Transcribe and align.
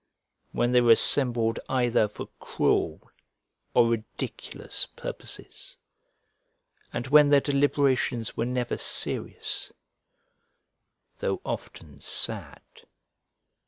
when 0.51 0.71
they 0.71 0.81
were 0.81 0.93
assembled 0.93 1.59
either 1.69 2.07
for 2.07 2.27
cruel 2.39 3.11
or 3.75 3.87
ridiculous 3.87 4.87
purposes, 4.95 5.77
and 6.91 7.05
when 7.09 7.29
their 7.29 7.39
deliberations 7.39 8.35
were 8.35 8.43
never 8.47 8.79
serious, 8.79 9.71
though 11.19 11.39
often 11.45 12.01
sad! 12.01 12.63